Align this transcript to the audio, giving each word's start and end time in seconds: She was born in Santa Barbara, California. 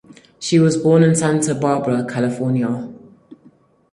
She 0.39 0.57
was 0.57 0.77
born 0.77 1.03
in 1.03 1.13
Santa 1.13 1.53
Barbara, 1.53 2.03
California. 2.03 2.89